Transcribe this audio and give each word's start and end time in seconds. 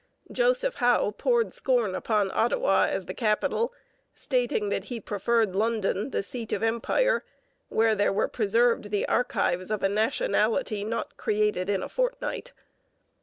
Joseph 0.31 0.73
Howe 0.77 1.11
poured 1.15 1.53
scorn 1.53 1.93
upon 1.93 2.31
Ottawa 2.33 2.85
as 2.89 3.05
the 3.05 3.13
capital, 3.13 3.71
stating 4.15 4.69
that 4.69 4.85
he 4.85 4.99
preferred 4.99 5.55
London, 5.55 6.09
the 6.09 6.23
seat 6.23 6.51
of 6.53 6.63
empire, 6.63 7.23
where 7.69 7.93
there 7.93 8.11
were 8.11 8.27
preserved 8.27 8.85
'the 8.89 9.07
archives 9.07 9.69
of 9.69 9.83
a 9.83 9.89
nationality 9.89 10.83
not 10.83 11.17
created 11.17 11.69
in 11.69 11.83
a 11.83 11.87
fortnight.' 11.87 12.51